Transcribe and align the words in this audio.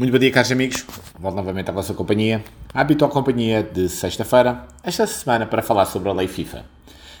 Muito 0.00 0.12
bom 0.12 0.18
dia, 0.18 0.32
caros 0.32 0.50
amigos. 0.50 0.86
Volto 1.18 1.36
novamente 1.36 1.68
à 1.68 1.74
vossa 1.74 1.92
companhia, 1.92 2.42
a 2.72 2.80
habitual 2.80 3.10
companhia 3.10 3.62
de 3.62 3.86
sexta-feira, 3.86 4.66
esta 4.82 5.06
semana 5.06 5.44
para 5.44 5.60
falar 5.60 5.84
sobre 5.84 6.08
a 6.08 6.14
lei 6.14 6.26
FIFA. 6.26 6.64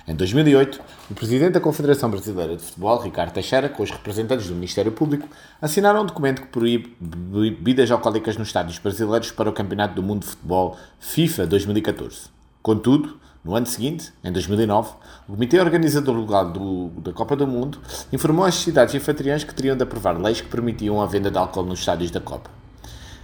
Em 0.08 0.14
2008, 0.14 0.80
o 1.10 1.14
presidente 1.14 1.52
da 1.52 1.60
Confederação 1.60 2.10
Brasileira 2.10 2.56
de 2.56 2.62
Futebol, 2.62 2.98
Ricardo 3.02 3.34
Teixeira, 3.34 3.68
com 3.68 3.82
os 3.82 3.90
representantes 3.90 4.46
do 4.46 4.54
Ministério 4.54 4.90
Público, 4.92 5.28
assinaram 5.60 6.00
um 6.00 6.06
documento 6.06 6.40
que 6.40 6.48
proíbe 6.48 6.96
bebidas 6.98 7.90
alcoólicas 7.90 8.38
nos 8.38 8.48
estádios 8.48 8.78
brasileiros 8.78 9.30
para 9.30 9.50
o 9.50 9.52
Campeonato 9.52 9.94
do 9.94 10.02
Mundo 10.02 10.22
de 10.22 10.28
Futebol 10.28 10.78
FIFA 10.98 11.48
2014. 11.48 12.30
Contudo, 12.62 13.20
no 13.44 13.54
ano 13.54 13.66
seguinte, 13.66 14.10
em 14.24 14.32
2009, 14.32 14.92
o 15.28 15.32
Comitê 15.32 15.60
Organizador 15.60 16.18
Legal 16.18 16.50
do, 16.50 16.88
da 17.02 17.12
Copa 17.12 17.36
do 17.36 17.46
Mundo 17.46 17.78
informou 18.10 18.46
às 18.46 18.54
cidades 18.54 18.94
anfitriãs 18.94 19.44
que 19.44 19.54
teriam 19.54 19.76
de 19.76 19.82
aprovar 19.82 20.18
leis 20.18 20.40
que 20.40 20.48
permitiam 20.48 21.02
a 21.02 21.04
venda 21.04 21.30
de 21.30 21.36
álcool 21.36 21.64
nos 21.64 21.80
estádios 21.80 22.10
da 22.10 22.20
Copa. 22.20 22.59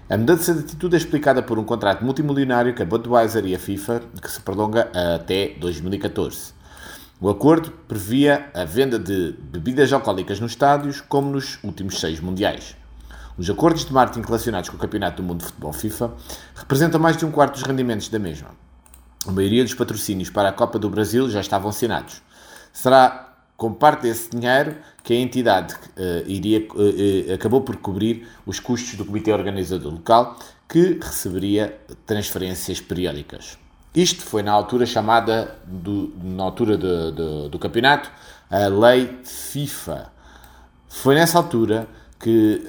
A 0.09 0.17
mudança 0.17 0.55
de 0.55 0.61
atitude 0.61 0.95
é 0.95 0.99
explicada 0.99 1.43
por 1.43 1.59
um 1.59 1.65
contrato 1.65 2.05
multimilionário 2.05 2.73
que 2.73 2.81
a 2.81 2.87
Budweiser 2.87 3.45
e 3.45 3.57
a 3.57 3.59
FIFA, 3.59 4.03
que 4.23 4.31
se 4.31 4.41
prolonga 4.41 4.89
até 5.15 5.57
2014. 5.59 6.55
O 7.21 7.29
acordo 7.29 7.73
previa 7.89 8.49
a 8.55 8.65
venda 8.65 9.01
de 9.01 9.35
bebidas 9.51 9.93
alcoólicas 9.93 10.39
nos 10.39 10.53
estádios, 10.53 11.01
como 11.01 11.29
nos 11.29 11.59
últimos 11.65 11.99
seis 11.99 12.21
mundiais. 12.21 12.77
Os 13.37 13.51
acordos 13.51 13.85
de 13.85 13.93
marketing 13.93 14.25
relacionados 14.25 14.71
com 14.71 14.77
o 14.77 14.79
Campeonato 14.79 15.21
do 15.21 15.27
Mundo 15.27 15.41
de 15.41 15.47
Futebol 15.47 15.73
FIFA 15.73 16.13
representam 16.55 17.01
mais 17.01 17.17
de 17.17 17.27
um 17.27 17.33
quarto 17.33 17.55
dos 17.55 17.65
rendimentos 17.65 18.09
da 18.09 18.21
mesma. 18.21 18.51
A 19.27 19.33
maioria 19.33 19.65
dos 19.65 19.75
patrocínios 19.75 20.31
para 20.31 20.51
a 20.51 20.53
Copa 20.53 20.79
do 20.79 20.89
Brasil 20.89 21.29
já 21.29 21.41
estavam 21.41 21.71
assinados. 21.71 22.23
Será 22.73 23.26
com 23.57 23.73
parte 23.73 24.03
desse 24.03 24.31
dinheiro 24.31 24.77
que 25.03 25.15
a 25.15 25.17
entidade 25.17 25.75
uh, 25.75 26.29
iria, 26.29 26.67
uh, 26.75 27.31
uh, 27.31 27.35
acabou 27.35 27.63
por 27.63 27.77
cobrir 27.77 28.27
os 28.45 28.61
custos 28.61 28.95
do 28.97 29.05
comitê 29.05 29.33
organizador 29.33 29.93
local, 29.93 30.37
que 30.69 30.99
receberia 31.01 31.79
transferências 32.05 32.81
periódicas. 32.81 33.59
Isto 33.95 34.23
foi 34.23 34.43
na 34.43 34.53
altura 34.53 34.85
chamada, 34.85 35.57
do, 35.65 36.13
na 36.23 36.43
altura 36.43 36.77
de, 36.77 37.13
de, 37.13 37.49
do 37.49 37.59
campeonato, 37.59 38.11
a 38.51 38.67
Lei 38.67 39.19
FIFA. 39.25 40.13
Foi 40.89 41.15
nessa 41.15 41.39
altura 41.39 41.89
que 42.19 42.63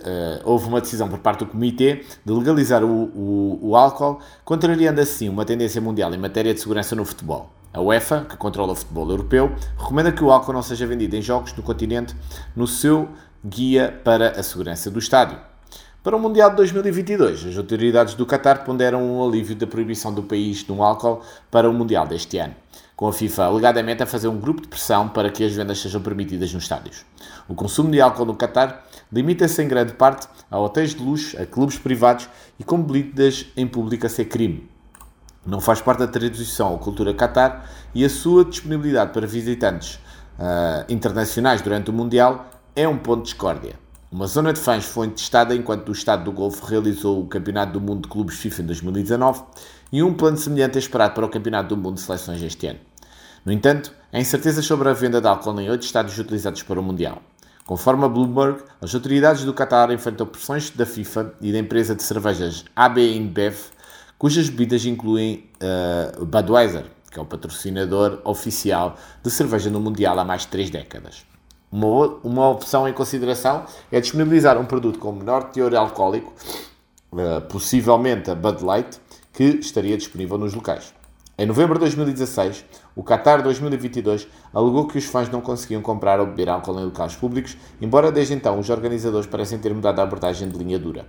houve 0.43 0.67
uma 0.67 0.79
decisão 0.79 1.09
por 1.09 1.19
parte 1.19 1.39
do 1.39 1.47
Comitê 1.47 2.05
de 2.25 2.33
legalizar 2.33 2.83
o, 2.83 2.87
o, 2.87 3.59
o, 3.61 3.75
álcool, 3.75 4.19
contrariando 4.43 5.01
assim 5.01 5.27
uma 5.27 5.45
tendência 5.45 5.81
mundial 5.81 6.13
em 6.13 6.17
matéria 6.17 6.53
de 6.53 6.59
segurança 6.59 6.95
no 6.95 7.03
futebol. 7.03 7.56
A 7.77 7.79
UEFA, 7.79 8.25
que 8.27 8.35
controla 8.35 8.71
o 8.71 8.75
futebol 8.75 9.07
europeu, 9.07 9.51
recomenda 9.77 10.11
que 10.11 10.23
o 10.23 10.31
álcool 10.31 10.51
não 10.51 10.63
seja 10.63 10.87
vendido 10.87 11.15
em 11.15 11.21
jogos 11.21 11.53
no 11.53 11.61
continente 11.61 12.15
no 12.55 12.65
seu 12.65 13.07
guia 13.45 14.01
para 14.03 14.31
a 14.31 14.41
segurança 14.41 14.89
do 14.89 14.97
estádio. 14.97 15.37
Para 16.01 16.15
o 16.15 16.19
Mundial 16.19 16.49
de 16.49 16.55
2022, 16.55 17.45
as 17.45 17.55
autoridades 17.55 18.15
do 18.15 18.25
Qatar 18.25 18.65
ponderam 18.65 19.03
um 19.03 19.23
alívio 19.23 19.55
da 19.55 19.67
proibição 19.67 20.11
do 20.11 20.23
país 20.23 20.63
do 20.63 20.81
álcool 20.81 21.21
para 21.51 21.69
o 21.69 21.73
Mundial 21.73 22.07
deste 22.07 22.39
ano 22.39 22.55
com 22.95 23.07
a 23.07 23.13
FIFA 23.13 23.43
alegadamente 23.43 24.01
a 24.01 24.07
fazer 24.07 24.27
um 24.27 24.39
grupo 24.39 24.59
de 24.59 24.67
pressão 24.67 25.07
para 25.07 25.29
que 25.29 25.43
as 25.43 25.53
vendas 25.53 25.79
sejam 25.79 26.01
permitidas 26.01 26.51
nos 26.51 26.63
estádios. 26.63 27.05
O 27.47 27.53
consumo 27.53 27.91
de 27.91 28.01
álcool 28.01 28.25
no 28.25 28.35
Qatar 28.35 28.83
limita-se 29.13 29.61
em 29.61 29.67
grande 29.67 29.93
parte 29.93 30.27
a 30.49 30.57
hotéis 30.57 30.95
de 30.95 31.03
luxo, 31.03 31.39
a 31.39 31.45
clubes 31.45 31.77
privados 31.77 32.27
e 32.59 32.63
com 32.63 32.81
bebidas 32.81 33.45
em 33.55 33.67
público 33.67 34.07
a 34.07 34.09
ser 34.09 34.25
crime. 34.25 34.67
Não 35.47 35.61
faz 35.61 35.79
parte 35.79 35.99
da 35.99 36.07
tradição 36.07 36.73
ou 36.73 36.77
cultura 36.77 37.13
Qatar 37.13 37.65
e 37.95 38.03
a 38.03 38.09
sua 38.09 38.43
disponibilidade 38.43 39.13
para 39.13 39.25
visitantes 39.25 39.95
uh, 40.37 40.83
internacionais 40.89 41.61
durante 41.61 41.89
o 41.89 41.93
Mundial 41.93 42.49
é 42.75 42.85
um 42.85 42.97
ponto 42.97 43.19
de 43.19 43.29
discórdia. 43.29 43.79
Uma 44.11 44.27
zona 44.27 44.51
de 44.51 44.59
fãs 44.59 44.83
foi 44.83 45.07
testada 45.07 45.55
enquanto 45.55 45.87
o 45.87 45.93
Estado 45.93 46.25
do 46.25 46.33
Golfo 46.33 46.65
realizou 46.65 47.21
o 47.21 47.27
Campeonato 47.27 47.71
do 47.71 47.79
Mundo 47.79 48.01
de 48.01 48.09
Clubes 48.09 48.35
FIFA 48.35 48.61
em 48.61 48.65
2019 48.65 49.41
e 49.93 50.03
um 50.03 50.13
plano 50.13 50.35
semelhante 50.35 50.75
é 50.75 50.79
esperado 50.79 51.13
para 51.13 51.25
o 51.25 51.29
Campeonato 51.29 51.73
do 51.73 51.77
Mundo 51.77 51.95
de 51.95 52.01
Seleções 52.01 52.43
este 52.43 52.67
ano. 52.67 52.79
No 53.45 53.53
entanto, 53.53 53.93
há 54.11 54.19
incertezas 54.19 54.65
sobre 54.65 54.89
a 54.89 54.93
venda 54.93 55.21
de 55.21 55.27
álcool 55.29 55.61
em 55.61 55.69
oito 55.69 55.83
estados 55.83 56.17
utilizados 56.17 56.61
para 56.61 56.77
o 56.77 56.83
Mundial. 56.83 57.21
Conforme 57.65 58.03
a 58.03 58.09
Bloomberg, 58.09 58.63
as 58.81 58.93
autoridades 58.93 59.45
do 59.45 59.53
Qatar 59.53 59.91
enfrentam 59.91 60.27
pressões 60.27 60.69
da 60.71 60.85
FIFA 60.85 61.33
e 61.39 61.53
da 61.53 61.59
empresa 61.59 61.95
de 61.95 62.03
cervejas 62.03 62.65
AB 62.75 63.15
InBev, 63.15 63.55
cujas 64.17 64.49
bebidas 64.49 64.85
incluem 64.85 65.49
uh, 66.19 66.25
Budweiser, 66.25 66.85
que 67.11 67.19
é 67.19 67.21
o 67.21 67.25
patrocinador 67.25 68.19
oficial 68.23 68.95
de 69.23 69.29
cerveja 69.29 69.69
no 69.69 69.79
Mundial 69.79 70.17
há 70.19 70.25
mais 70.25 70.41
de 70.41 70.47
três 70.47 70.69
décadas. 70.69 71.25
Uma, 71.71 72.07
uma 72.23 72.49
opção 72.49 72.87
em 72.87 72.93
consideração 72.93 73.65
é 73.91 73.99
disponibilizar 73.99 74.57
um 74.57 74.65
produto 74.65 74.99
com 74.99 75.11
menor 75.11 75.51
teor 75.51 75.75
alcoólico, 75.75 76.33
uh, 77.11 77.41
possivelmente 77.49 78.31
a 78.31 78.35
Bud 78.35 78.63
Light, 78.63 78.99
que 79.33 79.43
estaria 79.43 79.97
disponível 79.97 80.37
nos 80.37 80.53
locais. 80.53 80.93
Em 81.39 81.45
novembro 81.45 81.75
de 81.75 81.81
2016, 81.81 82.65
o 82.95 83.03
Qatar 83.03 83.43
2022 83.43 84.27
alegou 84.51 84.87
que 84.87 84.97
os 84.97 85.05
fãs 85.05 85.29
não 85.29 85.39
conseguiam 85.39 85.83
comprar 85.83 86.19
ou 86.19 86.25
beber 86.25 86.49
álcool 86.49 86.79
em 86.79 86.85
locais 86.85 87.15
públicos, 87.15 87.55
embora 87.79 88.11
desde 88.11 88.33
então 88.33 88.59
os 88.59 88.71
organizadores 88.71 89.27
parecem 89.27 89.59
ter 89.59 89.71
mudado 89.71 89.99
a 89.99 90.03
abordagem 90.03 90.49
de 90.49 90.57
linha 90.57 90.79
dura. 90.79 91.05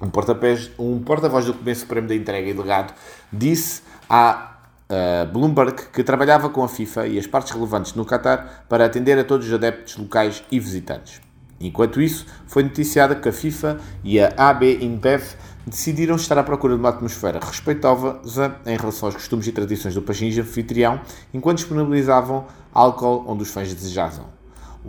Um 0.00 0.10
porta-voz 0.10 0.70
um 0.78 1.00
porta 1.00 1.28
do 1.28 1.54
Comércio 1.54 1.82
Supremo 1.82 2.06
da 2.06 2.14
Entrega 2.14 2.48
e 2.48 2.52
Legado 2.52 2.94
disse 3.32 3.82
à 4.08 4.58
uh, 4.88 5.32
Bloomberg 5.32 5.88
que 5.92 6.04
trabalhava 6.04 6.48
com 6.48 6.62
a 6.62 6.68
FIFA 6.68 7.08
e 7.08 7.18
as 7.18 7.26
partes 7.26 7.52
relevantes 7.52 7.94
no 7.94 8.04
Qatar 8.04 8.64
para 8.68 8.84
atender 8.84 9.18
a 9.18 9.24
todos 9.24 9.48
os 9.48 9.52
adeptos 9.52 9.96
locais 9.96 10.44
e 10.50 10.60
visitantes. 10.60 11.20
Enquanto 11.60 12.00
isso, 12.00 12.24
foi 12.46 12.62
noticiada 12.62 13.16
que 13.16 13.28
a 13.28 13.32
FIFA 13.32 13.78
e 14.04 14.20
a 14.20 14.32
AB 14.36 14.78
InBev 14.80 15.24
decidiram 15.66 16.14
estar 16.14 16.38
à 16.38 16.44
procura 16.44 16.74
de 16.74 16.80
uma 16.80 16.90
atmosfera 16.90 17.40
respeitosa 17.42 18.54
em 18.64 18.76
relação 18.76 19.08
aos 19.08 19.16
costumes 19.16 19.48
e 19.48 19.52
tradições 19.52 19.94
do 19.94 20.02
país 20.02 20.38
anfitrião, 20.38 21.00
enquanto 21.34 21.58
disponibilizavam 21.58 22.46
álcool 22.72 23.24
onde 23.26 23.42
os 23.42 23.50
fãs 23.50 23.74
desejavam. 23.74 24.37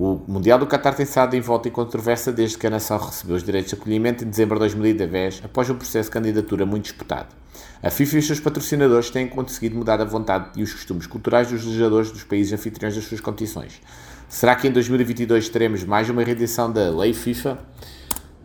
O 0.02 0.22
Mundial 0.30 0.58
do 0.58 0.66
Qatar 0.66 0.96
tem 0.96 1.04
estado 1.04 1.36
em 1.36 1.42
volta 1.42 1.68
e 1.68 1.72
controvérsia 1.72 2.32
desde 2.32 2.58
que 2.58 2.66
a 2.66 2.70
nação 2.70 2.98
recebeu 2.98 3.36
os 3.36 3.44
direitos 3.44 3.72
de 3.72 3.76
acolhimento 3.76 4.24
em 4.24 4.30
dezembro 4.30 4.56
de 4.56 4.60
2010, 4.62 5.42
após 5.44 5.70
um 5.70 5.76
processo 5.76 6.08
de 6.08 6.14
candidatura 6.14 6.66
muito 6.66 6.86
disputado. 6.86 7.36
A 7.84 7.90
FIFA 7.90 8.16
e 8.16 8.20
os 8.20 8.28
seus 8.28 8.40
patrocinadores 8.40 9.10
têm 9.10 9.28
conseguido 9.28 9.76
mudar 9.76 10.00
a 10.00 10.06
vontade 10.06 10.52
e 10.56 10.64
os 10.64 10.72
costumes 10.72 11.06
culturais 11.06 11.50
dos 11.50 11.66
legisladores 11.66 12.12
dos 12.12 12.24
países 12.24 12.54
anfitriões 12.54 12.96
das 12.96 13.04
suas 13.04 13.20
condições. 13.20 13.82
Será 14.30 14.56
que 14.56 14.70
em 14.70 14.72
2022 14.72 15.50
teremos 15.50 15.84
mais 15.84 16.10
uma 16.10 16.24
reedição 16.24 16.72
da 16.72 16.90
Lei 16.92 17.14
FIFA? 17.14 17.60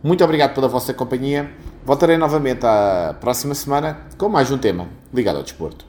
Muito 0.02 0.24
obrigado 0.24 0.54
pela 0.54 0.66
vossa 0.66 0.92
companhia. 0.92 1.52
Voltarei 1.84 2.16
novamente 2.16 2.66
à 2.66 3.14
próxima 3.20 3.54
semana 3.54 4.00
com 4.18 4.28
mais 4.28 4.50
um 4.50 4.58
tema 4.58 4.88
ligado 5.12 5.36
ao 5.36 5.44
desporto. 5.44 5.86